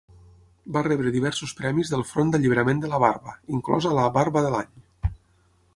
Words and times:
Va 0.77 0.81
rebre 0.87 1.11
diversos 1.15 1.53
premis 1.59 1.91
del 1.95 2.05
front 2.13 2.33
d'alliberament 2.35 2.81
de 2.85 2.91
la 2.95 3.03
barba, 3.07 3.37
inclosa 3.59 3.95
la 3.99 4.11
"Barba 4.19 4.47
de 4.49 4.55
l'any". 4.57 5.13